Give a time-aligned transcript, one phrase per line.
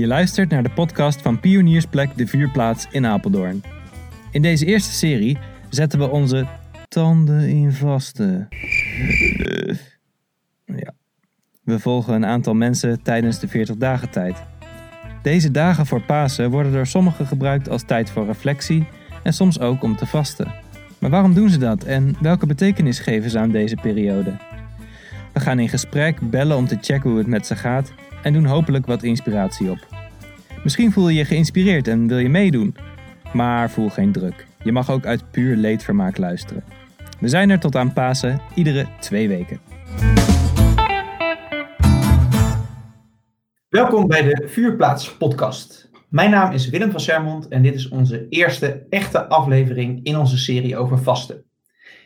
[0.00, 3.62] Je luistert naar de podcast van Pioniersplek De Vuurplaats in Apeldoorn.
[4.30, 5.38] In deze eerste serie
[5.68, 6.46] zetten we onze
[6.88, 8.46] tanden in vaste.
[10.64, 10.92] Ja.
[11.64, 14.42] We volgen een aantal mensen tijdens de 40 dagen tijd.
[15.22, 18.86] Deze dagen voor Pasen worden door sommigen gebruikt als tijd voor reflectie
[19.22, 20.52] en soms ook om te vasten.
[20.98, 24.36] Maar waarom doen ze dat en welke betekenis geven ze aan deze periode?
[25.32, 27.92] We gaan in gesprek, bellen om te checken hoe het met ze gaat
[28.22, 29.99] en doen hopelijk wat inspiratie op.
[30.62, 32.76] Misschien voel je je geïnspireerd en wil je meedoen,
[33.32, 34.46] maar voel geen druk.
[34.64, 36.64] Je mag ook uit puur leedvermaak luisteren.
[37.20, 39.60] We zijn er tot aan Pasen, iedere twee weken.
[43.68, 45.90] Welkom bij de Vuurplaats podcast.
[46.08, 50.38] Mijn naam is Willem van Sermond en dit is onze eerste echte aflevering in onze
[50.38, 51.44] serie over vasten.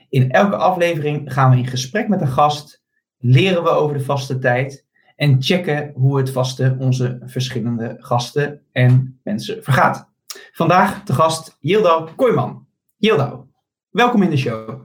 [0.09, 2.83] In elke aflevering gaan we in gesprek met een gast,
[3.19, 4.84] leren we over de vaste tijd
[5.17, 10.13] en checken hoe het vasten onze verschillende gasten en mensen vergaat.
[10.53, 12.67] Vandaag de gast Yildau Kooijman.
[12.97, 13.45] Yildau,
[13.91, 14.81] welkom in de show.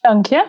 [0.00, 0.46] Dank je.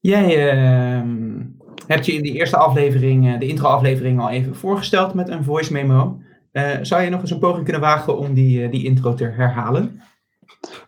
[0.00, 1.40] Jij ehm,
[1.86, 5.72] hebt je in de eerste aflevering, eh, de intro-aflevering, al even voorgesteld met een voice
[5.72, 6.20] memo.
[6.52, 9.24] Eh, zou je nog eens een poging kunnen wagen om die, eh, die intro te
[9.24, 10.02] herhalen?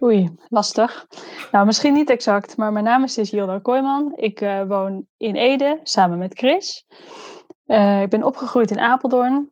[0.02, 1.06] Oei, lastig.
[1.52, 4.12] Nou, misschien niet exact, maar mijn naam is dus Yilda Kooijman.
[4.16, 6.86] Ik woon in Ede samen met Chris.
[8.02, 9.50] Ik ben opgegroeid in Apeldoorn.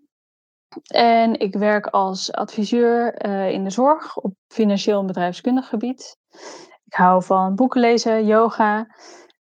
[0.86, 6.16] En ik werk als adviseur in de zorg op financieel en bedrijfskundig gebied.
[6.84, 8.86] Ik hou van boeken lezen, yoga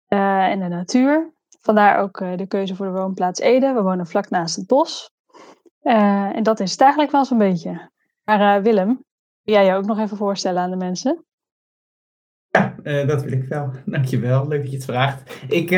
[0.08, 1.34] en de natuur.
[1.60, 3.72] Vandaar ook de keuze voor de woonplaats Ede.
[3.72, 5.10] We wonen vlak naast het bos.
[5.82, 7.90] En dat is het eigenlijk wel zo'n beetje.
[8.24, 9.04] Maar Willem,
[9.42, 11.24] wil jij je ook nog even voorstellen aan de mensen?
[12.86, 13.72] Ja, dat wil ik wel.
[13.86, 14.48] Dankjewel.
[14.48, 15.44] Leuk dat je het vraagt.
[15.48, 15.68] Ik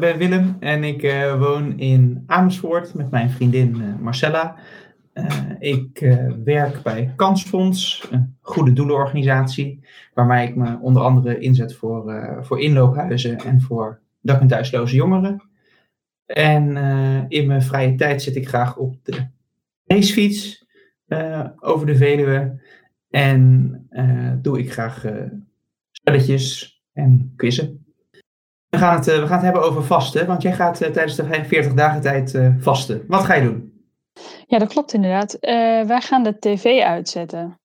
[0.00, 1.02] ben Willem en ik
[1.38, 4.56] woon in Amersfoort met mijn vriendin Marcella.
[5.58, 9.84] ik werk bij Kansfonds, een goede doelenorganisatie,
[10.14, 15.42] waarmee ik me onder andere inzet voor, voor inloophuizen en voor dak- en thuisloze jongeren.
[16.26, 16.76] En
[17.28, 19.26] in mijn vrije tijd zit ik graag op de
[19.86, 20.66] racefiets
[21.60, 22.60] over de Veluwe.
[23.10, 23.70] En
[24.42, 25.04] doe ik graag
[26.02, 27.86] spelletjes en quizzen.
[28.68, 31.74] We gaan, het, we gaan het hebben over vasten, want jij gaat tijdens de 40
[31.74, 33.04] dagen tijd vasten.
[33.06, 33.86] Wat ga je doen?
[34.46, 35.36] Ja, dat klopt inderdaad.
[35.86, 37.60] wij gaan de tv uitzetten.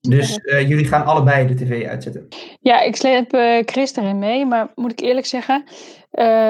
[0.00, 2.28] Dus uh, jullie gaan allebei de tv uitzetten?
[2.60, 4.46] Ja, ik sleep uh, Chris erin mee.
[4.46, 5.74] Maar moet ik eerlijk zeggen, uh,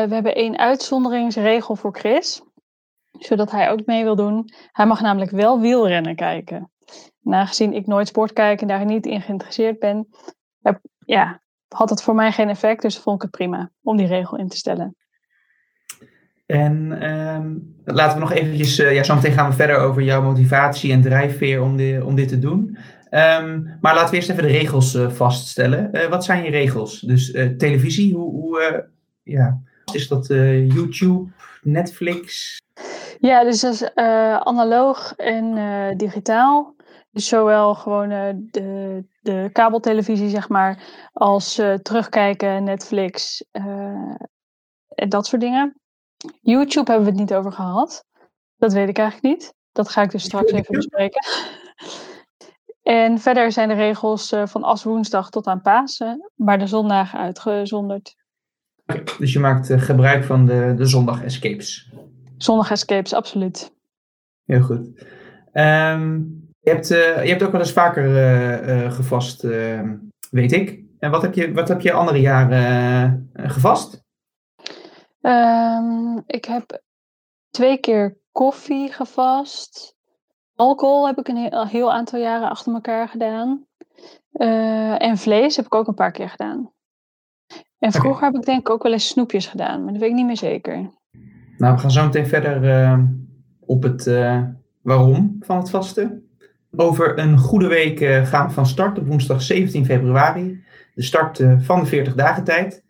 [0.04, 2.42] we hebben één uitzonderingsregel voor Chris.
[3.18, 4.52] Zodat hij ook mee wil doen.
[4.72, 6.70] Hij mag namelijk wel wielrennen kijken.
[7.22, 10.08] En aangezien ik nooit sport kijk en daar niet in geïnteresseerd ben,
[10.62, 12.82] heb, ja, had het voor mij geen effect.
[12.82, 14.96] Dus vond ik het prima om die regel in te stellen.
[16.46, 20.92] En um, laten we nog eventjes, ja, zo meteen gaan we verder over jouw motivatie
[20.92, 22.78] en drijfveer om, de, om dit te doen.
[23.10, 25.90] Um, maar laten we eerst even de regels uh, vaststellen.
[25.92, 27.00] Uh, wat zijn je regels?
[27.00, 28.88] Dus televisie, hoe, hoe
[29.22, 29.60] ja,
[29.92, 31.30] is dat YouTube,
[31.62, 32.56] Netflix?
[33.20, 33.94] Ja, dus dat is
[34.44, 35.56] analoog en
[35.96, 36.74] digitaal.
[37.20, 38.08] Zowel gewoon
[38.50, 43.44] de, de kabeltelevisie, zeg maar, als terugkijken, Netflix
[44.88, 45.80] en dat soort dingen.
[46.40, 48.04] YouTube hebben we het niet over gehad.
[48.56, 49.54] Dat weet ik eigenlijk niet.
[49.72, 51.26] Dat ga ik dus straks even bespreken.
[52.82, 58.16] En verder zijn de regels van as woensdag tot aan Pasen, maar de zondagen uitgezonderd.
[58.86, 61.92] Okay, dus je maakt gebruik van de, de zondag escapes?
[62.36, 63.72] Zondag escapes, absoluut.
[64.44, 65.04] Heel goed.
[65.52, 69.96] Um, je, hebt, uh, je hebt ook wel eens vaker gevast, ehm,
[70.30, 70.80] weet ik.
[70.98, 74.06] En wat heb je, wat heb je andere jaren gevast?
[75.20, 76.82] Um, ik heb
[77.50, 79.96] twee keer koffie gevast.
[80.54, 83.66] Alcohol heb ik een heel, heel aantal jaren achter elkaar gedaan.
[84.32, 86.72] Uh, en vlees heb ik ook een paar keer gedaan.
[87.78, 88.28] En vroeger okay.
[88.28, 90.36] heb ik denk ik ook wel eens snoepjes gedaan, maar dat weet ik niet meer
[90.36, 90.90] zeker.
[91.56, 92.98] Nou, we gaan zo meteen verder uh,
[93.60, 94.42] op het uh,
[94.82, 96.27] waarom van het vasten.
[96.76, 100.64] Over een goede week gaan we van start op woensdag 17 februari.
[100.94, 102.84] De start van de 40 dagen tijd.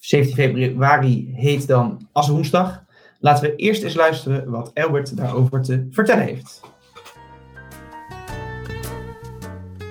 [0.00, 2.84] 17 februari heet dan als woensdag.
[3.20, 6.60] Laten we eerst eens luisteren wat Albert daarover te vertellen heeft.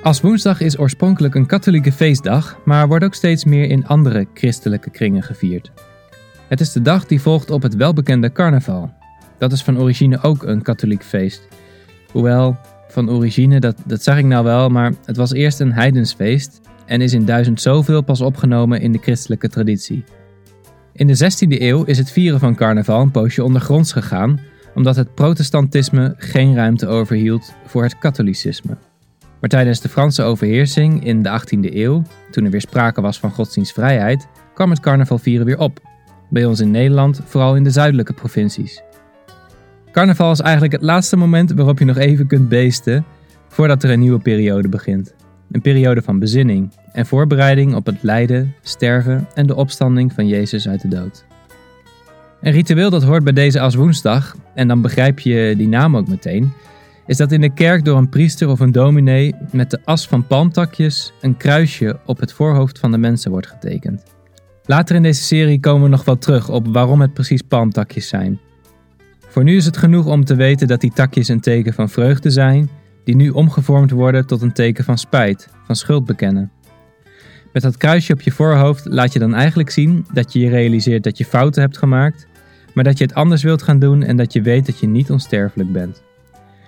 [0.04, 4.90] Als woensdag is oorspronkelijk een katholieke feestdag, maar wordt ook steeds meer in andere christelijke
[4.90, 5.72] kringen gevierd.
[6.48, 8.94] Het is de dag die volgt op het welbekende carnaval.
[9.38, 11.48] Dat is van origine ook een katholiek feest.
[12.12, 12.58] Hoewel,
[12.94, 17.02] van origine, dat, dat zag ik nou wel, maar het was eerst een heidensfeest en
[17.02, 20.04] is in duizend zoveel pas opgenomen in de christelijke traditie.
[20.94, 24.40] In de 16e eeuw is het vieren van carnaval een poosje ondergronds gegaan,
[24.76, 28.78] omdat het protestantisme geen ruimte overhield voor het katholicisme.
[29.40, 32.02] Maar tijdens de Franse overheersing in de 18e eeuw,
[32.32, 35.80] toen er weer sprake was van godsdienstvrijheid, kwam het carnaval vieren weer op.
[36.30, 38.84] Bij ons in Nederland vooral in de zuidelijke provincies.
[39.94, 43.06] Carnaval is eigenlijk het laatste moment waarop je nog even kunt beesten
[43.48, 45.14] voordat er een nieuwe periode begint.
[45.52, 50.68] Een periode van bezinning en voorbereiding op het lijden, sterven en de opstanding van Jezus
[50.68, 51.26] uit de dood.
[52.42, 56.54] Een ritueel dat hoort bij deze aswoensdag, en dan begrijp je die naam ook meteen,
[57.06, 60.28] is dat in de kerk door een priester of een dominee met de as van
[60.28, 64.04] palmtakjes een kruisje op het voorhoofd van de mensen wordt getekend.
[64.66, 68.40] Later in deze serie komen we nog wel terug op waarom het precies palmtakjes zijn.
[69.34, 72.30] Voor nu is het genoeg om te weten dat die takjes een teken van vreugde
[72.30, 72.70] zijn,
[73.04, 76.52] die nu omgevormd worden tot een teken van spijt, van schuld bekennen.
[77.54, 81.04] Met dat kruisje op je voorhoofd laat je dan eigenlijk zien dat je je realiseert
[81.04, 82.28] dat je fouten hebt gemaakt,
[82.74, 85.12] maar dat je het anders wilt gaan doen en dat je weet dat je niet
[85.12, 86.04] onsterfelijk bent.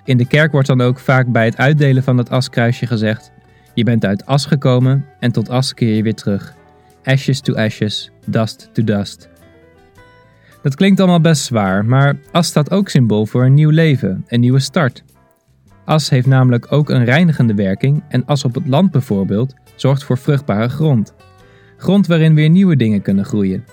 [0.04, 3.32] In de kerk wordt dan ook vaak bij het uitdelen van het askruisje gezegd:
[3.74, 6.56] Je bent uit as gekomen en tot as keer je weer terug.
[7.04, 9.30] Ashes to ashes, dust to dust.
[10.66, 14.40] Dat klinkt allemaal best zwaar, maar as staat ook symbool voor een nieuw leven, een
[14.40, 15.04] nieuwe start.
[15.84, 20.18] As heeft namelijk ook een reinigende werking en as op het land bijvoorbeeld zorgt voor
[20.18, 21.14] vruchtbare grond.
[21.78, 23.66] Grond waarin weer nieuwe dingen kunnen groeien.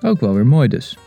[0.00, 0.98] Ook wel weer mooi dus.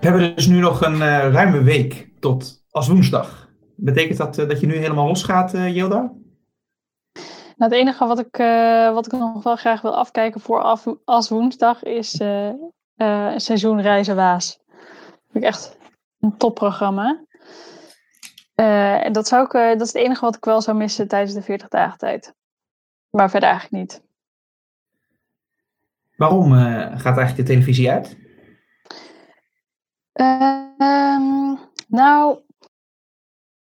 [0.00, 3.48] We hebben dus nu nog een uh, ruime week tot als woensdag.
[3.76, 6.12] Betekent dat uh, dat je nu helemaal losgaat, uh, Yilda?
[7.58, 8.36] Nou, het enige wat ik,
[8.92, 12.20] wat ik nog wel graag wil afkijken voor af, als woensdag is
[12.96, 14.58] een seizoen Reizen Waas.
[14.66, 15.78] Dat vind ik echt
[16.20, 17.24] een topprogramma.
[18.54, 21.42] en dat, zou ik, dat is het enige wat ik wel zou missen tijdens de
[21.42, 22.34] 40 dagen tijd.
[23.10, 24.02] Maar verder eigenlijk niet.
[26.16, 28.16] Waarom gaat eigenlijk de televisie uit?
[30.14, 31.56] Uh,
[31.88, 32.40] nou,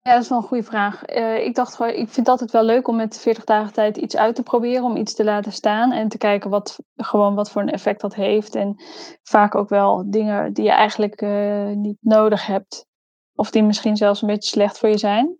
[0.06, 1.17] ja, dat is wel een goede vraag.
[1.17, 4.17] Uh, ik dacht gewoon, ik vind altijd wel leuk om met 40 dagen tijd iets
[4.17, 7.62] uit te proberen, om iets te laten staan en te kijken wat, gewoon wat voor
[7.62, 8.55] een effect dat heeft.
[8.55, 8.75] En
[9.23, 12.87] vaak ook wel dingen die je eigenlijk uh, niet nodig hebt,
[13.35, 15.37] of die misschien zelfs een beetje slecht voor je zijn.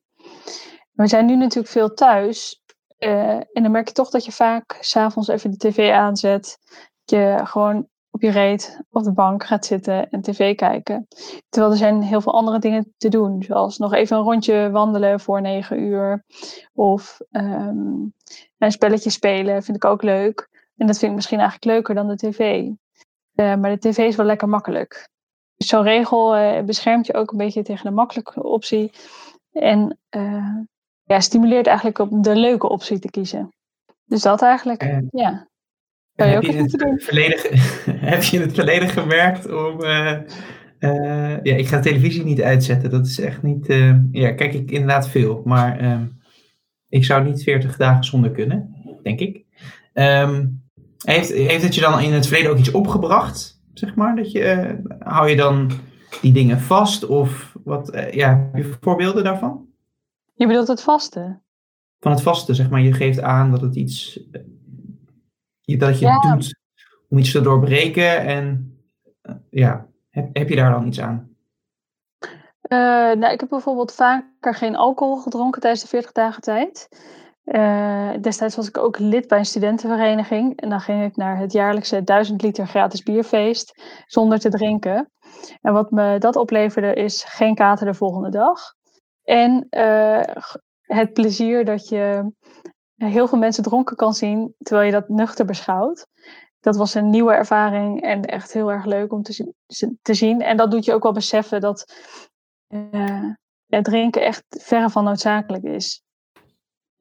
[0.93, 2.63] We zijn nu natuurlijk veel thuis.
[2.99, 6.59] Uh, en dan merk je toch dat je vaak s'avonds even de tv aanzet.
[7.05, 11.07] Je gewoon op je reet op de bank gaat zitten en tv kijken.
[11.49, 13.43] Terwijl er zijn heel veel andere dingen te doen.
[13.43, 16.25] Zoals nog even een rondje wandelen voor negen uur.
[16.73, 18.15] Of um,
[18.59, 20.49] een spelletje spelen vind ik ook leuk.
[20.77, 22.65] En dat vind ik misschien eigenlijk leuker dan de tv.
[23.35, 25.09] Uh, maar de tv is wel lekker makkelijk.
[25.57, 28.93] Dus zo'n regel uh, beschermt je ook een beetje tegen de makkelijke optie.
[29.53, 30.57] En uh,
[31.03, 33.55] ja, stimuleert eigenlijk om de leuke optie te kiezen.
[34.05, 35.49] Dus dat eigenlijk, ja.
[36.17, 37.39] Heb je, het verleden,
[38.11, 39.83] heb je in het verleden gemerkt om.
[39.83, 40.19] Uh,
[40.81, 42.91] uh, ja, ik ga de televisie niet uitzetten.
[42.91, 43.69] Dat is echt niet.
[43.69, 45.43] Uh, ja, kijk ik inderdaad veel.
[45.45, 46.05] Maar ehm,
[46.89, 49.45] ik zou niet 40 dagen zonder kunnen, denk ik.
[49.95, 50.65] Um,
[51.05, 53.63] heeft, heeft het je dan in het verleden ook iets opgebracht?
[53.73, 55.71] Zeg maar, dat je, hou je dan
[56.21, 57.07] die dingen vast?
[57.07, 59.67] Of wat, ja, heb je voorbeelden daarvan?
[60.35, 61.43] Je bedoelt het vasten?
[62.01, 62.81] Van het vasten, zeg maar.
[62.81, 64.21] Je geeft aan dat het iets
[65.67, 66.19] dat je ja.
[66.21, 66.59] doet
[67.09, 68.21] om iets te doorbreken.
[68.21, 68.77] En
[69.23, 71.37] uh, ja, heb, heb je daar dan iets aan?
[72.69, 72.79] Uh,
[73.19, 76.89] nou, ik heb bijvoorbeeld vaker geen alcohol gedronken tijdens de 40 dagen tijd.
[77.45, 80.61] Uh, destijds was ik ook lid bij een studentenvereniging.
[80.61, 85.11] En dan ging ik naar het jaarlijkse 1000 liter gratis bierfeest zonder te drinken.
[85.61, 88.61] En wat me dat opleverde is geen kater de volgende dag.
[89.23, 90.21] En uh,
[90.81, 92.33] het plezier dat je
[92.97, 96.07] heel veel mensen dronken kan zien, terwijl je dat nuchter beschouwt.
[96.61, 99.55] Dat was een nieuwe ervaring en echt heel erg leuk om te,
[100.03, 100.41] te zien.
[100.41, 101.95] En dat doet je ook wel beseffen dat
[102.69, 103.31] uh,
[103.67, 106.05] het drinken echt verre van noodzakelijk is.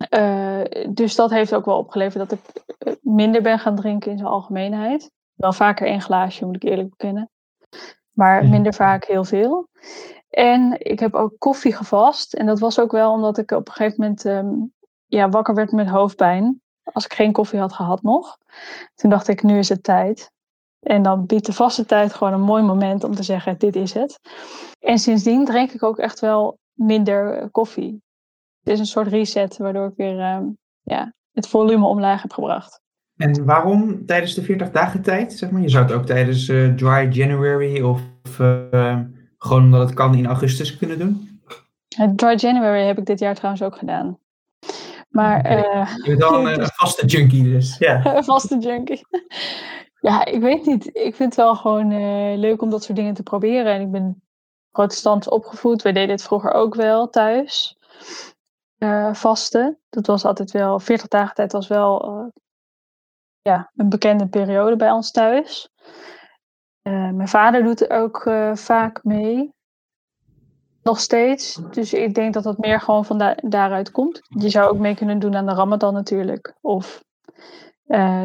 [0.09, 4.17] Uh, dus dat heeft ook wel opgeleverd dat ik eh, minder ben gaan drinken in
[4.17, 5.11] zijn algemeenheid.
[5.33, 7.29] Wel vaker één glaasje, moet ik eerlijk bekennen.
[8.11, 9.69] Maar minder vaak heel veel.
[10.29, 12.33] En ik heb ook koffie gevast.
[12.33, 14.73] En dat was ook wel omdat ik op een gegeven moment um,
[15.05, 16.61] ja, wakker werd met hoofdpijn.
[16.93, 18.37] Als ik geen koffie had gehad nog.
[18.95, 20.31] Toen dacht ik, nu is het tijd.
[20.79, 23.93] En dan biedt de vaste tijd gewoon een mooi moment om te zeggen, dit is
[23.93, 24.19] het.
[24.79, 28.01] En sindsdien drink ik ook echt wel minder koffie.
[28.63, 30.39] Het is een soort reset, waardoor ik weer uh,
[30.83, 32.81] ja, het volume omlaag heb gebracht.
[33.17, 35.33] En waarom tijdens de 40 dagen tijd?
[35.33, 35.61] Zeg maar?
[35.61, 38.01] Je zou het ook tijdens uh, dry January of
[38.39, 38.99] uh,
[39.37, 41.41] gewoon omdat het kan in augustus kunnen doen?
[42.15, 44.19] Dry January heb ik dit jaar trouwens ook gedaan.
[45.15, 47.77] Maar, uh, je bent dan een vaste junkie dus.
[47.77, 48.05] Ja.
[48.15, 49.05] een vaste junkie.
[49.99, 50.85] Ja, ik weet niet.
[50.85, 53.73] Ik vind het wel gewoon eh, leuk om dat soort dingen te proberen.
[53.73, 54.23] En ik ben
[54.71, 55.81] protestants opgevoed.
[55.81, 57.77] Wij deden het vroeger ook wel thuis.
[58.77, 59.79] Uh, vasten.
[59.89, 62.27] Dat was altijd wel, 40 dagen tijd was wel uh,
[63.41, 65.69] ja, een bekende periode bij ons thuis.
[66.81, 69.54] mijn vader doet er ook vaak mee.
[70.85, 71.61] Nog steeds.
[71.71, 74.21] Dus ik denk dat dat meer gewoon van da daaruit komt.
[74.27, 76.57] Je zou ook mee kunnen doen aan de Ramadan natuurlijk.
[76.61, 77.03] Of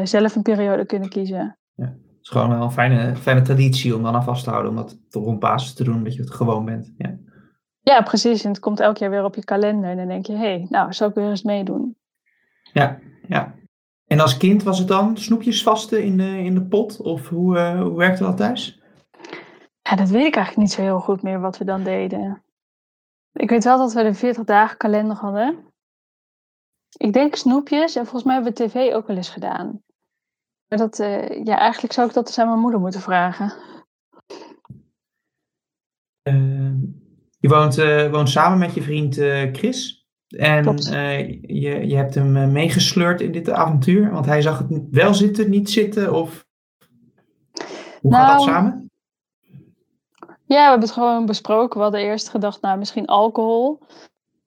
[0.03, 1.57] zelf een periode kunnen kiezen.
[1.75, 1.85] Ja.
[1.85, 4.71] Het is gewoon wel een fijne, fijne traditie om dan aan vast te houden.
[4.71, 6.93] Om dat rond Pasen te doen, dat je het gewoon bent.
[6.97, 7.17] Ja.
[7.79, 8.43] ja, precies.
[8.43, 9.89] En het komt elk jaar weer op je kalender.
[9.89, 11.97] En dan denk je, hé, hey, nou, zou ik weer eens meedoen.
[12.73, 13.55] Ja, ja.
[14.05, 17.01] En als kind was het dan snoepjes vasten in de, in de pot?
[17.01, 18.81] Of hoe, uh, hoe werkte dat thuis?
[19.81, 22.43] Ja, dat weet ik eigenlijk niet zo heel goed meer wat we dan deden.
[23.33, 25.65] Ik weet wel dat we de 40 dagen kalender hadden.
[26.97, 29.81] Ik denk snoepjes en volgens mij hebben we tv ook wel eens gedaan.
[30.67, 33.53] Maar dat, uh, ja, eigenlijk zou ik dat eens aan mijn moeder moeten vragen.
[36.29, 36.73] Uh,
[37.39, 39.15] je woont, uh, woont samen met je vriend
[39.57, 40.05] Chris.
[40.27, 40.77] En
[41.41, 44.11] je, je hebt hem meegesleurd in dit avontuur.
[44.11, 46.13] Want hij zag het wel zitten, niet zitten.
[46.13, 46.45] Of
[48.01, 48.80] hoe nou, gaat dat nou, samen?
[50.51, 51.77] Ja, we hebben het gewoon besproken.
[51.77, 53.79] We hadden eerst gedacht, nou, misschien alcohol.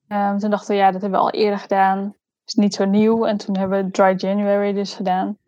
[0.09, 2.15] Um, toen dachten we, ja, dat hebben we al eerder gedaan.
[2.45, 3.27] is niet zo nieuw.
[3.27, 5.39] En toen hebben we Dry January dus gedaan.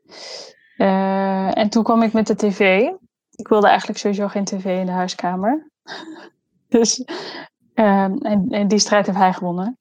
[0.77, 2.91] Uh, en toen kwam ik met de tv.
[3.31, 5.71] Ik wilde eigenlijk sowieso geen tv in de huiskamer.
[6.69, 7.05] dus,
[7.75, 9.79] um, en, die strijd heeft hij gewonnen.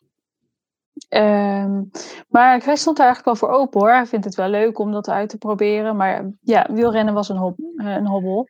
[1.09, 1.89] Um,
[2.27, 3.91] maar hij stond er eigenlijk wel voor open hoor.
[3.91, 5.95] Hij vindt het wel leuk om dat uit te proberen.
[5.95, 8.47] Maar ja, wielrennen was een, hob een hobbel.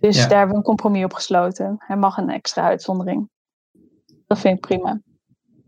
[0.00, 0.26] Dus ja.
[0.28, 1.76] daar hebben we een compromis op gesloten.
[1.78, 3.30] Hij mag een extra uitzondering.
[4.26, 5.00] Dat vind ik prima.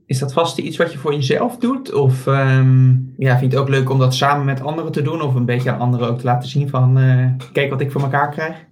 [0.06, 1.92] Is dat vast iets wat je voor jezelf doet?
[1.92, 5.22] Of um, ja, vind je het ook leuk om dat samen met anderen te doen?
[5.22, 6.98] Of een beetje aan anderen ook te laten zien van...
[6.98, 8.66] Uh, kijk wat ik voor elkaar krijg?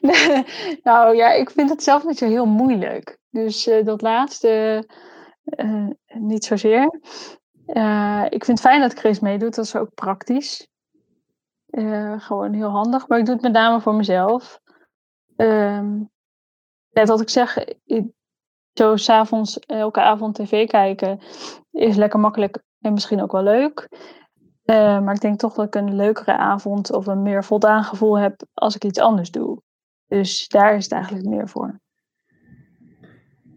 [0.00, 0.44] nee,
[0.82, 3.18] nou ja, ik vind het zelf niet zo heel moeilijk.
[3.30, 4.84] Dus uh, dat laatste
[5.44, 7.00] uh, niet zozeer.
[8.28, 9.54] ik vind het fijn dat Chris meedoet.
[9.54, 10.68] Dat is ook praktisch.
[12.18, 13.08] Gewoon heel handig.
[13.08, 14.60] Maar ik doe het met name voor mezelf.
[15.36, 16.10] Um,
[16.90, 17.64] net wat ik zeg...
[18.72, 21.18] Zo s'avonds elke avond tv kijken
[21.70, 23.88] is lekker makkelijk en misschien ook wel leuk.
[24.64, 28.18] Uh, maar ik denk toch dat ik een leukere avond of een meer voldaan gevoel
[28.18, 29.62] heb als ik iets anders doe.
[30.06, 31.80] Dus daar is het eigenlijk meer voor.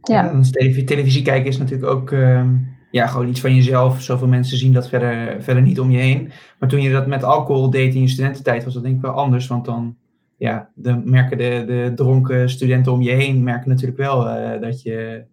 [0.02, 2.50] Ja, televisie, televisie, kijken is natuurlijk ook uh,
[2.92, 4.02] ja, gewoon iets van jezelf.
[4.02, 6.32] Zoveel mensen zien dat verder, verder niet om je heen.
[6.60, 9.12] Maar toen je dat met alcohol deed in je studententijd, was dat denk ik wel
[9.12, 9.48] anders.
[9.48, 9.98] Want dan
[10.38, 14.82] ja, de, merken de, de dronken studenten om je heen merken natuurlijk wel uh, dat,
[14.82, 15.26] je,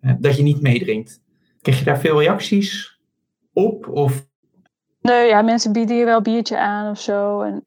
[0.00, 1.22] uh, dat je niet meedrinkt.
[1.60, 3.00] Krijg je daar veel reacties
[3.52, 3.88] op?
[3.88, 4.26] Of?
[5.00, 7.40] Nee, ja, mensen bieden je wel biertje aan of zo.
[7.40, 7.66] En,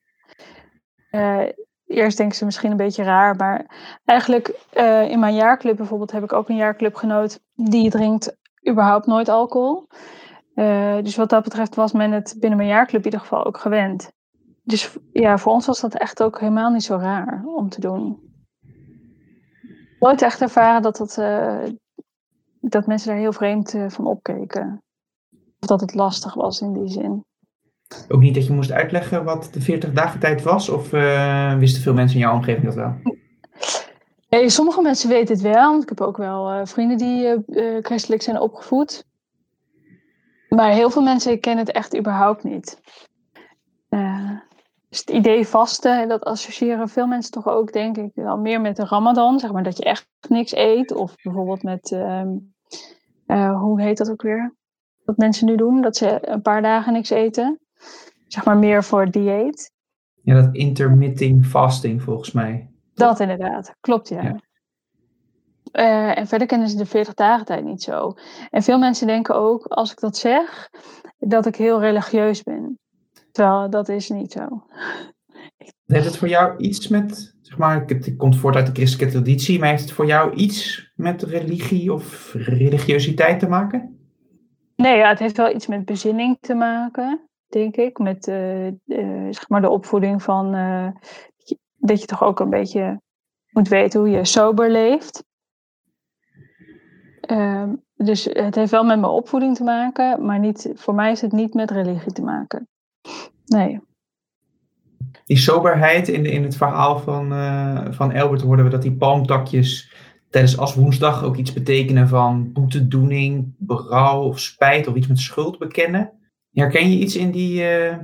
[1.11, 1.43] uh,
[1.87, 3.65] eerst denken ze misschien een beetje raar, maar
[4.05, 4.59] eigenlijk
[5.09, 8.37] in mijn jaarclub bijvoorbeeld heb ik ook een jaarclubgenoot die drinkt
[8.69, 9.87] überhaupt nooit alcohol.
[11.01, 14.13] dus wat dat betreft was men het binnen mijn jaarclub in ieder geval ook gewend
[14.65, 18.19] dus ja, voor ons was dat echt ook helemaal niet zo raar om te doen.
[19.99, 21.63] Nooit echt ervaren dat, dat, uh,
[22.59, 24.83] dat mensen daar heel vreemd uh, van opkeken.
[25.59, 27.25] Of dat het lastig was in die zin.
[28.07, 30.69] Ook niet dat je moest uitleggen wat de 40 dagen tijd was?
[30.69, 30.89] Of
[31.59, 32.95] wisten veel mensen in jouw omgeving dat wel?
[34.45, 35.71] Sommige mensen weten het wel.
[35.71, 37.43] Want ik heb ook wel vrienden die
[37.81, 39.05] christelijk zijn opgevoed.
[40.49, 42.81] Maar heel veel mensen kennen het echt überhaupt niet.
[44.89, 48.75] Dus het idee vasten, dat associëren veel mensen toch ook, denk ik, wel meer met
[48.75, 49.39] de Ramadan.
[49.39, 50.93] Zeg maar dat je echt niks eet.
[50.93, 51.91] Of bijvoorbeeld met,
[53.27, 54.55] uh, hoe heet dat ook weer?
[55.03, 57.59] Wat mensen nu doen, dat ze een paar dagen niks eten.
[58.27, 59.71] Zeg maar meer voor dieet.
[60.21, 62.69] Ja, dat intermitting fasting volgens mij.
[62.95, 64.21] Dat inderdaad, klopt ja.
[64.21, 64.39] ja.
[65.73, 68.13] Uh, en verder kennen ze de 40 dagen tijd niet zo.
[68.49, 70.69] En veel mensen denken ook, als ik dat zeg,
[71.17, 72.79] dat ik heel religieus ben.
[73.31, 74.47] Terwijl dat is niet zo.
[75.85, 79.59] Heeft het voor jou iets met, zeg maar, het komt voort uit de christelijke traditie,
[79.59, 84.09] maar heeft het voor jou iets met religie of religiositeit te maken?
[84.75, 87.97] Nee, ja, het heeft wel iets met bezinning te maken, denk ik.
[87.97, 88.67] Met uh,
[89.29, 90.87] zeg maar de opvoeding van uh,
[91.87, 93.01] dat je toch ook een beetje
[93.51, 95.23] moet weten hoe je sober leeft.
[97.31, 101.21] Um, dus het heeft wel met mijn opvoeding te maken, maar niet, voor mij is
[101.21, 102.67] het niet met religie te maken.
[103.45, 103.79] Nee.
[105.25, 109.93] Die soberheid in, in het verhaal van, uh, van Albert hoorden we dat die palmtakjes
[110.29, 115.59] tijdens als woensdag ook iets betekenen van boetedoening, berouw of spijt of iets met schuld
[115.59, 116.11] bekennen.
[116.51, 117.97] Herken je iets in die, uh,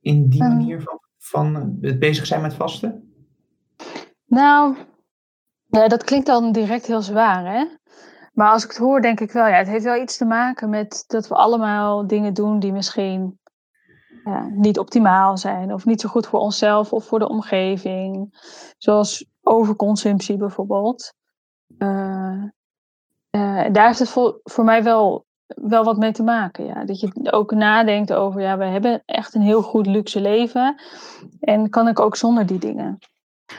[0.00, 0.56] in die Ehm.
[0.56, 3.09] manier van, van het bezig zijn met vasten?
[4.30, 4.76] Nou,
[5.66, 7.64] dat klinkt dan direct heel zwaar, hè?
[8.32, 10.70] Maar als ik het hoor, denk ik wel, ja, het heeft wel iets te maken
[10.70, 13.38] met dat we allemaal dingen doen die misschien
[14.24, 15.72] ja, niet optimaal zijn.
[15.72, 18.38] Of niet zo goed voor onszelf of voor de omgeving.
[18.78, 21.14] Zoals overconsumptie bijvoorbeeld.
[21.78, 22.42] Eh,
[23.30, 26.66] eh, daar heeft het voor, voor mij wel, wel wat mee te maken.
[26.66, 26.84] Ja.
[26.84, 30.82] Dat je ook nadenkt over, ja, we hebben echt een heel goed luxe leven.
[31.40, 32.98] En kan ik ook zonder die dingen?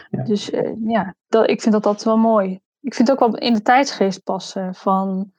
[0.09, 0.23] Ja.
[0.23, 2.59] Dus eh, ja, dat, ik vind dat altijd wel mooi.
[2.81, 5.31] Ik vind het ook wel in de tijdsgeest passen van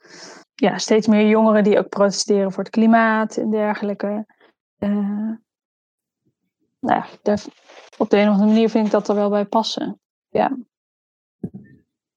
[0.54, 4.26] ja, steeds meer jongeren die ook protesteren voor het klimaat en dergelijke.
[4.78, 4.90] Eh,
[6.78, 7.44] nou ja, daar,
[7.98, 10.00] op de een of andere manier vind ik dat er wel bij passen.
[10.28, 10.56] Ja.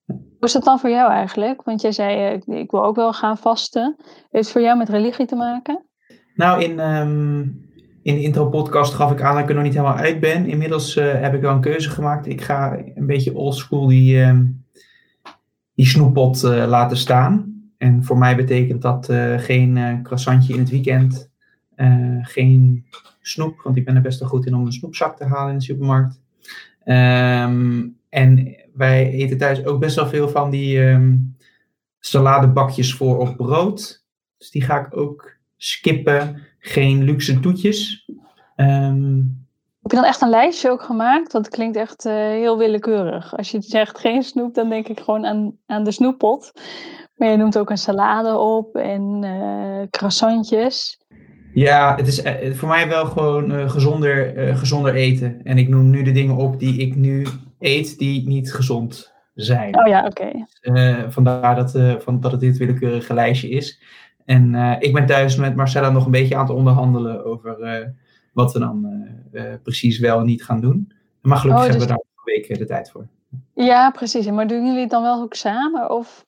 [0.05, 1.63] Hoe is dat dan voor jou eigenlijk?
[1.63, 3.95] Want jij zei, eh, ik, ik wil ook wel gaan vasten.
[3.97, 5.85] Heeft het voor jou met religie te maken?
[6.35, 7.47] Nou, in, ehm,
[8.05, 10.45] in de intro-podcast gaf ik aan dat ik er nog niet helemaal uit ben.
[10.45, 12.27] Inmiddels eh, heb ik wel een keuze gemaakt.
[12.27, 14.45] Ik ga een beetje oldschool die, ehm,
[15.75, 17.63] die snoeppot eh, laten staan.
[17.77, 21.33] En voor mij betekent dat eh, geen croissantje in het weekend.
[22.21, 22.85] geen
[23.21, 25.57] snoep, want ik ben er best wel goed in om een snoepzak te halen in
[25.57, 26.21] de supermarkt.
[26.83, 31.15] Ehm, en wij eten thuis ook best wel veel van die ehm,
[31.99, 34.05] saladebakjes voor op brood.
[34.37, 36.41] Dus die ga ik ook skippen.
[36.67, 38.09] Geen luxe toetjes.
[38.55, 39.15] Ehm,
[39.81, 41.31] Heb je dan echt een lijstje ook gemaakt?
[41.31, 43.37] Dat klinkt echt eh, heel willekeurig.
[43.37, 46.51] Als je zegt geen snoep, dan denk ik gewoon aan, aan de snoeppot.
[47.15, 51.01] Maar je noemt ook een salade op en eh, croissantjes.
[51.53, 55.41] ja, het is eh, voor mij wel gewoon gezonder, gezonder eten.
[55.43, 57.25] En ik noem nu de dingen op die ik nu
[57.59, 59.79] eet die niet gezond zijn.
[59.79, 60.31] Oh ja, oké.
[60.61, 61.71] Eh, vandaar dat,
[62.03, 63.81] van, dat het dit willekeurige lijstje is.
[64.25, 67.87] En eh, ik ben thuis met Marcella nog een beetje aan het onderhandelen over eh,
[68.33, 70.91] wat we dan eh, precies wel en niet gaan doen.
[71.21, 73.07] Maar gelukkig Oh, dus- hebben we daar een week de tijd voor.
[73.53, 74.29] Ja, precies.
[74.29, 75.89] Maar doen jullie het dan wel ook samen?
[75.89, 76.25] Of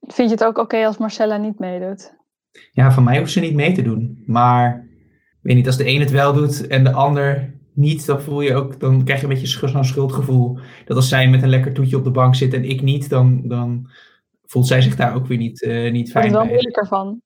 [0.00, 2.16] vind je het ook oké als Marcella niet meedoet?
[2.72, 4.22] Ja, van mij hoeft ze niet mee te doen.
[4.26, 4.86] Maar
[5.30, 8.40] ik weet niet, als de een het wel doet en de ander niet, dan voel
[8.40, 10.58] je ook, dan krijg je een beetje zo'n schuldgevoel.
[10.84, 13.42] Dat als zij met een lekker toetje op de bank zit en ik niet, dan,
[13.44, 13.90] dan
[14.48, 16.50] voelt zij zich daar ook weer niet, eh, niet fijn het wel bij.
[16.50, 17.22] moeilijker van?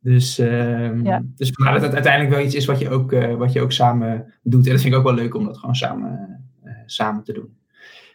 [0.00, 1.22] Dus, ehm, Ja.
[1.24, 3.72] dus vandaar dat het uiteindelijk wel iets is wat je, ook, eh, wat je ook
[3.72, 4.66] samen doet.
[4.66, 7.56] En dat vind ik ook wel leuk om dat gewoon samen, eh, samen te doen.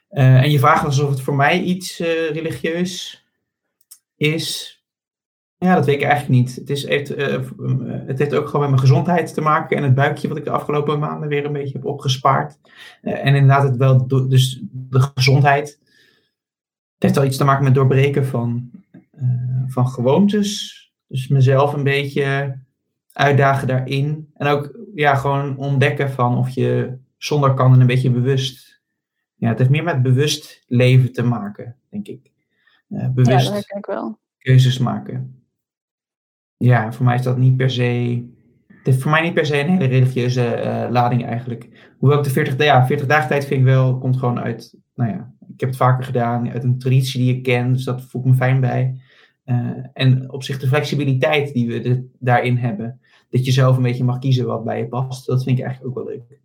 [0.10, 1.98] En je vraagt alsof het voor mij iets
[2.32, 3.26] religieus
[4.16, 4.76] is.
[5.58, 6.56] Ja, dat weet ik eigenlijk niet.
[6.56, 7.08] Het, is, heeft,
[8.08, 10.50] het heeft ook gewoon met mijn gezondheid te maken en het buikje wat ik de
[10.50, 12.58] afgelopen maanden weer een beetje heb opgespaard.
[13.02, 15.80] En inderdaad, het wel, dus de gezondheid.
[16.98, 18.72] Het heeft wel iets te maken met doorbreken van,
[19.12, 20.76] eh, van gewoontes.
[21.08, 22.58] Dus mezelf een beetje
[23.14, 24.30] uitdagen daarin.
[24.34, 28.82] En ook ja, gewoon ontdekken van of je zonder kan en een beetje bewust.
[29.36, 32.32] Ja, het heeft meer met bewust leven te maken, denk ik.
[32.90, 34.20] Eh, Ja, bewust dat herken ik wel.
[34.38, 35.42] keuzes maken.
[36.58, 38.26] Ja, voor mij is dat niet per se.
[38.68, 41.92] Het heeft voor mij niet per se een hele religieuze eh, lading eigenlijk.
[41.98, 45.12] Hoewel ik de 40, ja, 40 dagen tijd vind ik wel, komt gewoon uit, nou
[45.12, 48.22] ja, ik heb het vaker gedaan, uit een traditie die ik ken, dus dat voel
[48.22, 49.02] ik me fijn bij.
[49.44, 54.04] Eh, en op zich de flexibiliteit die we daarin hebben, dat je zelf een beetje
[54.04, 56.40] mag kiezen wat bij je past, dat vind ik eigenlijk ook wel leuk.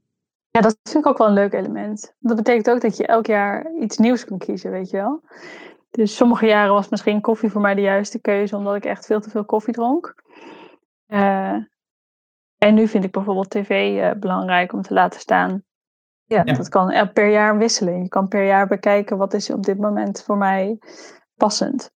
[0.50, 2.14] Ja, dat vind ik ook wel een leuk element.
[2.18, 5.22] Dat betekent ook dat je elk jaar iets nieuws kan kiezen, weet je wel.
[5.90, 9.20] Dus sommige jaren was misschien koffie voor mij de juiste keuze, omdat ik echt veel
[9.20, 10.22] te veel koffie dronk.
[11.06, 11.56] Eh,
[12.58, 15.64] en nu vind ik bijvoorbeeld tv eh, belangrijk om te laten staan.
[16.32, 16.52] Ja, Ja.
[16.52, 18.02] dat kan el- per jaar wisselen.
[18.02, 20.78] Je kan per jaar bekijken wat is op dit moment voor mij
[21.36, 21.90] passend.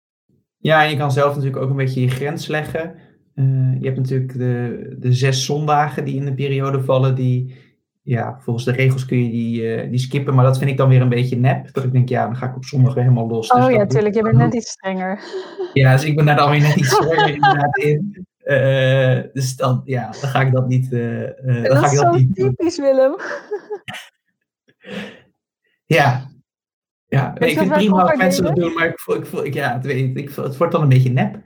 [0.57, 2.94] Ja, en je kan zelf natuurlijk ook een beetje je grens leggen.
[3.35, 3.44] Eh,
[3.81, 7.55] je hebt natuurlijk de, de zes zondagen die in de periode vallen, die,
[8.03, 10.88] ja, volgens de regels kun je die, eh, die skippen, maar dat vind ik dan
[10.88, 11.72] weer een beetje nep.
[11.72, 13.49] Dat ik denk, ja, dan ga ik op zondag weer helemaal los.
[13.49, 14.14] Dus oh ja, tuurlijk.
[14.14, 15.20] Je bent net iets strenger.
[15.72, 18.27] Ja, dus ik ben daar dan weer net iets strenger inderdaad in.
[18.38, 21.92] Eh, dus dan, ja, dan ga ik dat niet, eh, eh, dan dat ga ik
[21.92, 23.16] is dat zo niet typisch, Willem.
[25.87, 26.31] Ja.
[27.07, 29.55] Ja, ik vind het prima vroeger mensen dat doen, maar ik voel, ik voel, ik,
[29.55, 31.42] ja, het, weet, ik, voel- het wordt dan een beetje nep.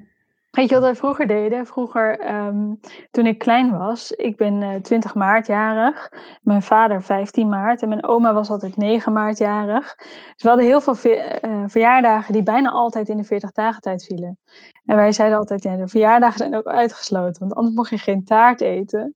[0.51, 1.67] Weet je wat wij vroeger deden?
[1.67, 2.75] Vroeger, ehm,
[3.11, 6.09] toen ik klein was, ik ben eh 20 maart jarig,
[6.43, 9.95] mijn vader 15 maart en mijn oma was altijd 9 maart jarig.
[9.97, 13.81] Dus we hadden heel veel ve- eh, verjaardagen die bijna altijd in de 40 dagen
[13.81, 14.39] tijd vielen.
[14.85, 18.25] En wij zeiden altijd, ja, de verjaardagen zijn ook uitgesloten, want anders mocht je geen
[18.25, 19.15] taart eten.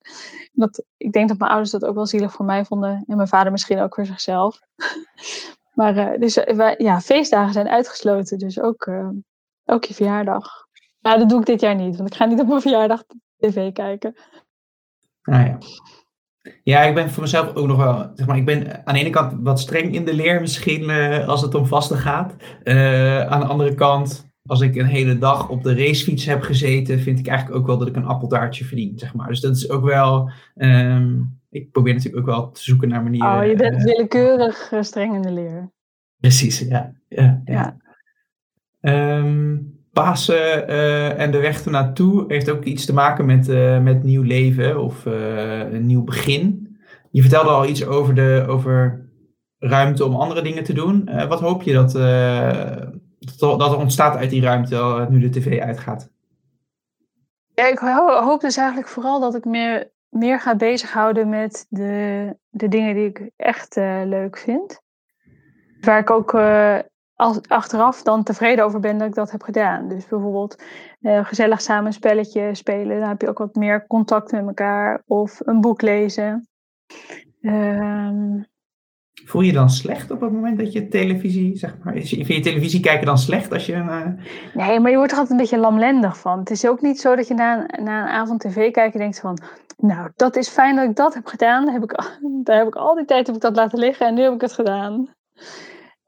[0.53, 3.29] Dat, ik denk dat mijn ouders dat ook wel zielig voor mij vonden en mijn
[3.29, 4.59] vader misschien ook voor zichzelf.
[5.79, 6.35] maar eh, dus,
[6.77, 8.91] ja, feestdagen zijn uitgesloten, dus ook,
[9.65, 10.64] ook je verjaardag.
[11.05, 13.05] Nou, dat doe ik dit jaar niet, want ik ga niet op mijn verjaardag
[13.37, 14.15] tv kijken.
[15.23, 15.59] Nou ja.
[16.63, 19.11] Ja, ik ben voor mezelf ook nog wel, zeg maar, ik ben aan de ene
[19.11, 22.35] kant wat streng in de leer misschien eh, als het om vasten gaat.
[22.65, 27.01] Uh, aan de andere kant, als ik een hele dag op de racefiets heb gezeten,
[27.01, 29.29] vind ik eigenlijk ook wel dat ik een appeltaartje verdien, zeg maar.
[29.29, 33.41] Dus dat is ook wel, um, ik probeer natuurlijk ook wel te zoeken naar manieren.
[33.41, 35.73] Oh, je bent uh, willekeurig streng in de leer.
[36.21, 36.93] Precies, ja.
[37.09, 37.77] ja, ja.
[38.81, 39.17] ja.
[39.19, 44.03] Um, Pasen uh, en de weg ernaartoe heeft ook iets te maken met, uh, met
[44.03, 46.77] nieuw leven of uh, een nieuw begin.
[47.11, 49.09] Je vertelde al iets over, de, over
[49.59, 51.11] ruimte om andere dingen te doen.
[51.29, 51.93] wat hoop je dat,
[53.39, 56.11] dat er ontstaat uit die ruimte nu de tv uitgaat?
[57.55, 57.79] Ja, ik
[58.25, 63.07] hoop dus eigenlijk vooral dat ik meer, meer ga bezighouden met de, de dingen die
[63.07, 64.81] ik echt leuk vind.
[65.81, 66.33] Waar ik ook
[67.17, 69.89] als, achteraf dan tevreden over ben dat ik dat heb gedaan.
[69.89, 70.63] Dus bijvoorbeeld
[71.01, 73.01] uh, gezellig samen een spelletje spelen.
[73.01, 75.03] Dan heb je ook wat meer contact met elkaar.
[75.07, 76.49] Of een boek lezen.
[77.41, 78.47] Um,
[79.25, 82.81] Voel je dan slecht op het moment dat je televisie, zeg maar, vind je televisie
[82.81, 83.73] kijken dan slecht als je.
[83.73, 84.07] Uh...
[84.55, 86.39] Nee, maar je wordt er altijd een beetje lamlendig van.
[86.39, 89.01] Het is ook niet zo dat je na een, na een avond tv kijkt en
[89.01, 89.39] denkt van,
[89.77, 91.65] nou, dat is fijn dat ik dat heb gedaan.
[91.65, 94.15] Daar heb ik, daar heb ik al die tijd heb ik dat laten liggen en
[94.15, 95.15] nu heb ik het gedaan.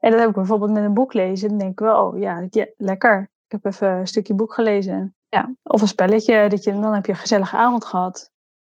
[0.07, 1.49] En dat heb ik bijvoorbeeld met een boek lezen.
[1.49, 3.21] Dan denk ik wel, oh ja, ja, lekker.
[3.21, 5.15] Ik heb even een stukje boek gelezen.
[5.29, 8.31] Ja, of een spelletje, dat je, dan heb je een gezellige avond gehad.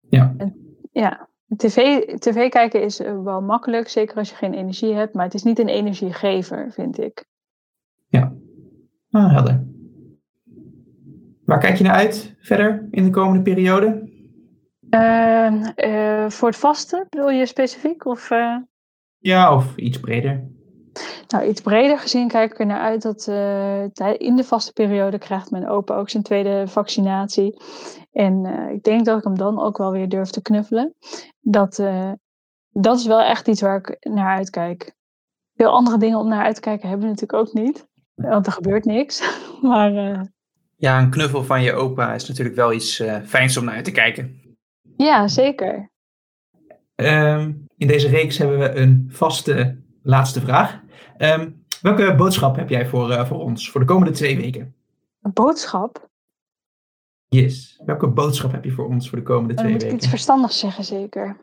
[0.09, 0.33] Ja.
[0.37, 5.13] En, ja, tv, tv kijken is eh, wel makkelijk, zeker als je geen energie hebt.
[5.13, 7.25] Maar het is niet een energiegever, vind ik.
[8.07, 8.33] Ja,
[9.11, 9.65] ah, helder.
[11.45, 14.09] Waar kijk je naar uit verder in de komende periode?
[14.89, 18.05] Uh, uh, voor het vaste, bedoel je specifiek?
[18.05, 18.29] Of,
[19.17, 20.55] Ja, of iets breder.
[21.27, 23.83] Nou, iets breder gezien kijk ik er naar uit dat uh,
[24.17, 27.61] in de vaste periode krijgt mijn opa ook zijn tweede vaccinatie.
[28.11, 30.95] En uh, ik denk dat ik hem dan ook wel weer durf te knuffelen.
[31.39, 32.11] Dat, uh,
[32.69, 34.95] dat is wel echt iets waar ik naar uitkijk.
[35.55, 37.87] Veel andere dingen om naar uit te kijken hebben we natuurlijk ook niet.
[38.15, 39.41] Want er gebeurt niks.
[39.61, 39.91] maar,
[40.75, 43.91] ja, een knuffel van je opa is natuurlijk wel iets fijns om naar uit te
[43.91, 44.41] kijken.
[44.97, 45.89] Ja, zeker.
[46.95, 50.79] Um, in deze reeks hebben we een vaste laatste vraag.
[51.17, 54.75] Um, welke boodschap heb jij voor, uh, voor ons voor de komende twee weken?
[55.21, 56.09] Een boodschap?
[57.27, 57.81] Yes.
[57.85, 59.85] Welke boodschap heb je voor ons voor de komende twee weken?
[59.87, 61.37] Moet ik iets verstandigs zeggen, zeker?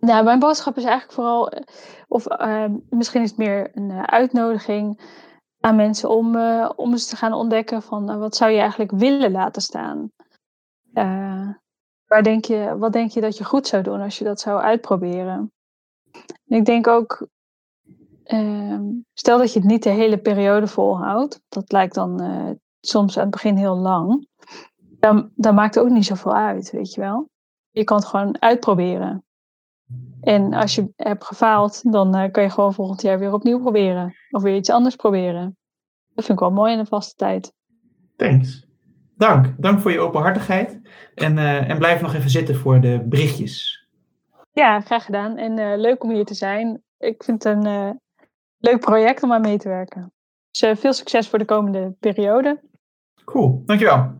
[0.00, 1.62] Nou, mijn boodschap is eigenlijk vooral, eh,
[2.08, 5.00] of uh, misschien is het meer een uh, uitnodiging
[5.60, 9.30] aan mensen om, uh, om eens te gaan ontdekken van wat zou je eigenlijk willen
[9.30, 10.10] laten staan?
[12.06, 14.60] waar denk je, wat denk je dat je goed zou doen als je dat zou
[14.60, 15.52] uitproberen?
[16.46, 17.28] Ik denk ook,
[18.26, 18.80] uh,
[19.12, 23.22] stel dat je het niet de hele periode volhoudt, dat lijkt dan uh, soms aan
[23.22, 24.28] het begin heel lang,
[25.00, 27.28] dan, dan maakt het ook niet zoveel uit, weet je wel.
[27.70, 29.24] Je kan het gewoon uitproberen.
[30.20, 34.14] En als je hebt gefaald, dan uh, kan je gewoon volgend jaar weer opnieuw proberen.
[34.30, 35.56] Of weer iets anders proberen.
[36.14, 37.52] Dat vind ik wel mooi in de vaste tijd.
[38.16, 38.66] Thanks.
[39.16, 39.54] Dank.
[39.58, 40.80] Dank voor je openhartigheid.
[41.14, 43.79] En, uh, en blijf nog even zitten voor de berichtjes.
[44.60, 45.36] Ja, graag gedaan.
[45.36, 46.82] En uh, leuk om hier te zijn.
[46.98, 47.90] Ik vind het een uh,
[48.58, 50.12] leuk project om aan mee te werken.
[50.50, 52.60] Dus uh, veel succes voor de komende periode.
[53.24, 54.18] Cool, dankjewel.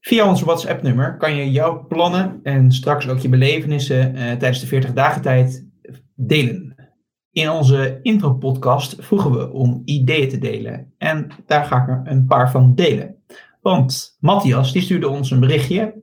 [0.00, 4.92] Via ons WhatsApp-nummer kan je jouw plannen en straks ook je belevenissen tijdens de 40
[4.92, 5.66] dagen tijd
[6.14, 6.90] delen.
[7.30, 10.94] In onze intro-podcast vroegen we om ideeën te delen.
[10.96, 13.22] En daar ga ik er een paar van delen.
[13.60, 16.02] Want Matthias die stuurde ons een berichtje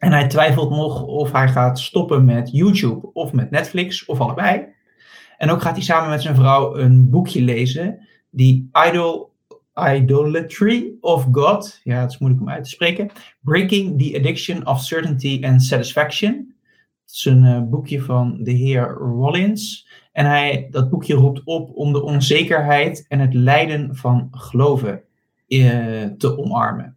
[0.00, 4.66] en hij twijfelt nog of hij gaat stoppen met YouTube of met Netflix of allebei.
[5.36, 9.32] En ook gaat hij samen met zijn vrouw een boekje lezen, die Idol,
[9.74, 13.10] Idolatry of God, ja, het is moeilijk om uit te spreken,
[13.40, 16.54] Breaking the Addiction of Certainty and Satisfaction.
[17.04, 19.88] Het is een uh, boekje van de heer Rollins.
[20.12, 25.02] En hij, dat boekje roept op om de onzekerheid en het lijden van geloven
[25.48, 26.96] uh, te omarmen.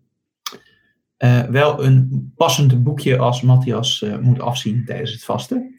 [1.24, 5.76] Uh, wel een passend boekje als Matthias uh, moet afzien tijdens het vasten.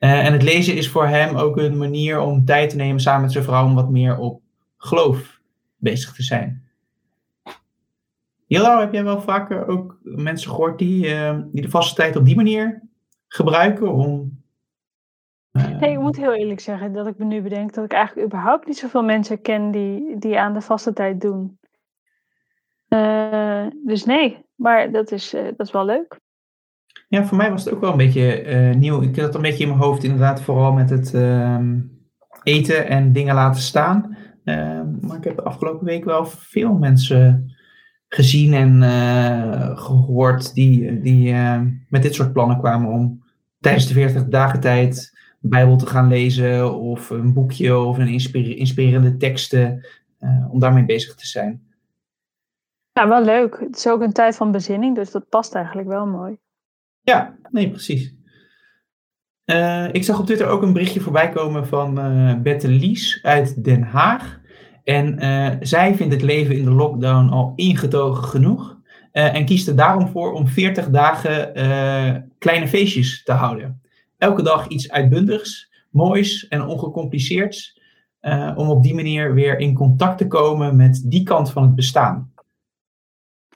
[0.00, 3.20] Uh, en het lezen is voor hem ook een manier om tijd te nemen samen
[3.20, 4.42] met zijn vrouw om wat meer op
[4.76, 5.40] geloof
[5.76, 6.62] bezig te zijn.
[8.46, 11.02] Jelo, heb jij wel vaker ook mensen gehoord die,
[11.52, 12.82] die de vaste tijd op die manier
[13.28, 14.38] gebruiken om.
[15.52, 18.66] Nee, ik moet heel eerlijk zeggen dat ik me nu bedenk dat ik eigenlijk überhaupt
[18.66, 21.58] niet zoveel mensen ken die, die aan de vaste tijd doen.
[23.84, 26.20] dus nee, maar dat is, uh, dat is wel leuk.
[27.08, 29.02] Ja, voor mij was het ook wel een beetje uh, nieuw.
[29.02, 31.60] Ik had een beetje in mijn hoofd inderdaad vooral met het uh,
[32.42, 34.16] eten en dingen laten staan.
[34.44, 37.52] Ehm, maar ik heb de afgelopen week wel veel mensen
[38.08, 43.22] gezien en eh, gehoord die, die eh, met dit soort plannen kwamen om
[43.60, 48.08] tijdens de 40 dagen tijd Bijbel te gaan lezen of een boekje of een
[48.56, 49.86] inspirerende teksten,
[50.50, 51.69] om daarmee bezig te zijn.
[53.00, 53.60] Ja, wel leuk.
[53.60, 56.38] Het is ook een tijd van bezinning, dus dat past eigenlijk wel mooi.
[57.00, 58.14] Ja, nee, precies.
[59.92, 63.82] ik zag op Twitter ook een berichtje voorbij komen van uh, Bette Lies uit Den
[63.82, 64.40] Haag.
[64.84, 68.78] En uh, zij vindt het leven in de lockdown al ingetogen genoeg.
[69.12, 71.52] En kiest er daarom voor om 40 dagen
[72.38, 73.82] kleine feestjes te houden.
[74.18, 77.80] Elke dag iets uitbundigs, moois en ongecompliceerds.
[78.56, 82.29] om op die manier weer in contact te komen met die kant van het bestaan.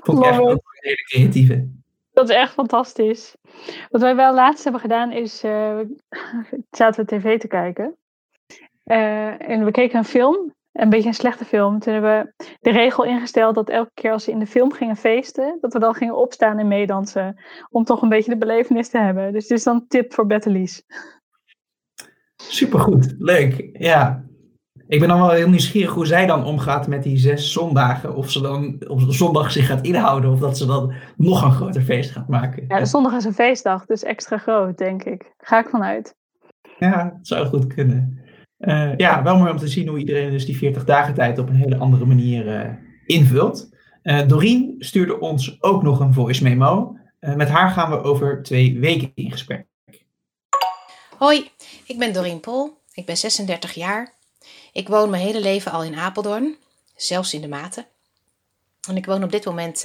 [0.05, 1.69] Vond ik echt ook een hele creatieve.
[2.13, 3.37] Dat is echt fantastisch.
[3.91, 5.39] Wat wij wel laatst hebben gedaan is,
[6.71, 7.97] zaten we tv te kijken.
[8.85, 11.79] en we keken een film een beetje een slechte film.
[11.79, 14.97] Toen hebben we de regel ingesteld dat elke keer als ze in de film gingen
[14.97, 17.43] feesten, dat we dan gingen opstaan en meedansen.
[17.71, 19.33] Om toch een beetje de belevenis te hebben.
[19.33, 20.83] Dus dit is dan een tip voor Bettelies.
[22.37, 23.69] Supergoed, leuk.
[23.73, 24.25] Ja.
[24.95, 28.15] Ik ben dan wel heel nieuwsgierig hoe zij dan omgaat met die zes zondagen.
[28.15, 31.83] Of ze dan op zondag zich gaat inhouden of dat ze dan nog een groter
[31.83, 32.65] feest gaat maken.
[32.69, 35.33] Ja, zondag is een feestdag, dus extra groot, denk ik.
[35.39, 36.15] Ga ik vanuit.
[36.79, 38.21] Ja, dat zou goed kunnen.
[38.59, 41.49] Uh, ja, wel mooi om te zien hoe iedereen dus die 40 dagen tijd op
[41.49, 42.71] een hele andere manier uh,
[43.07, 43.69] invult.
[44.03, 46.97] Uh, Doreen stuurde ons ook nog een voice memo.
[47.21, 49.67] met haar gaan we over twee weken in gesprek.
[51.19, 51.51] Hoi,
[51.87, 52.83] ik ben Doreen Pol.
[52.93, 54.23] Ik ben 36 jaar.
[54.73, 56.57] Ik woon mijn hele leven al in Apeldoorn,
[56.97, 57.87] zelfs in de Maten.
[58.89, 59.85] En ik woon op dit moment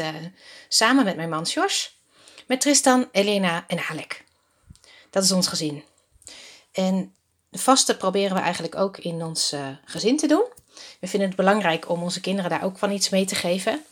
[0.67, 1.97] samen met mijn man Jos,
[2.47, 4.23] met Tristan, Elena en Alek.
[5.09, 5.83] Dat is ons gezin.
[6.71, 7.13] En
[7.49, 10.45] de vaste proberen we eigenlijk ook in ons uh, gezin te doen.
[10.99, 13.83] We vinden het belangrijk om onze kinderen daar ook van iets mee te geven.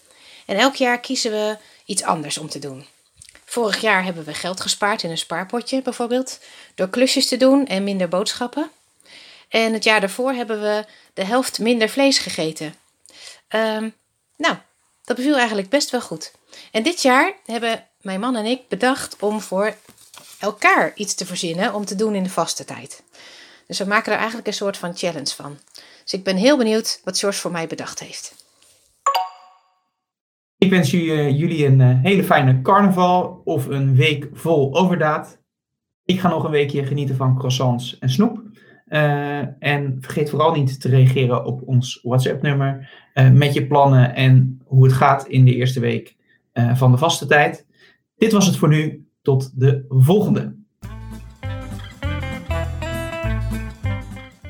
[0.46, 2.86] En elk jaar kiezen we iets anders om te doen.
[3.46, 6.40] Vorig jaar hebben we geld gespaard in een spaarpotje bijvoorbeeld,
[6.76, 8.72] door klusjes te doen en minder boodschappen.
[9.50, 12.74] En het jaar daarvoor hebben we de helft minder vlees gegeten.
[13.56, 13.94] Um,
[14.38, 14.56] nou,
[15.04, 16.34] dat beviel eigenlijk best wel goed.
[16.72, 19.76] En dit jaar hebben mijn man en ik bedacht om voor
[20.40, 23.04] elkaar iets te verzinnen om te doen in de vaste tijd.
[23.68, 25.58] Dus we maken er eigenlijk een soort van challenge van.
[26.04, 28.46] Dus ik ben heel benieuwd wat George voor mij bedacht heeft.
[30.58, 35.38] Ik wens jullie een eh, hele fijne carnaval of een week vol overdaad.
[36.06, 38.47] Ik ga nog een weekje genieten van croissants en snoep.
[38.90, 44.62] Uh, en vergeet vooral niet te reageren op ons WhatsApp-nummer uh, met je plannen en
[44.66, 46.16] hoe het gaat in de eerste week
[46.54, 47.66] uh, van de vaste tijd.
[48.18, 49.06] Dit was het voor nu.
[49.22, 50.56] Tot de volgende.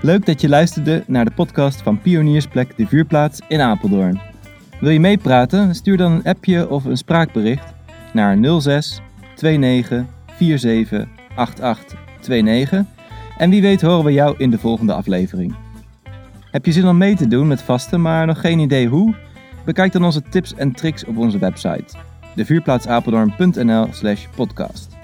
[0.02, 4.21] Leuk dat je luisterde naar de podcast van Pioniersplek de Vuurplaats in Apeldoorn.
[4.80, 5.76] Wil je meepraten?
[5.76, 7.73] Stuur dan een appje of een spraakbericht
[8.13, 9.02] naar 06
[9.41, 10.06] 29
[10.38, 12.96] 47 88 29
[13.38, 15.56] en wie weet horen we jou in de volgende aflevering.
[16.52, 19.15] Heb je zin om mee te doen met vasten, maar nog geen idee hoe?
[19.65, 21.97] Bekijk dan onze tips en tricks op onze website
[22.38, 24.95] devuurplaatsapeldoorn.nl slash podcast.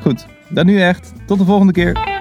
[0.00, 1.12] Goed, dan nu echt.
[1.26, 2.11] Tot de volgende keer.